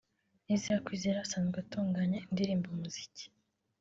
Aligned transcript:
Ezra 0.53 0.83
Kwizera 0.85 1.19
asanzwe 1.25 1.57
atunganya 1.63 2.19
indirimbo 2.27 2.65
umuziki 2.69 3.25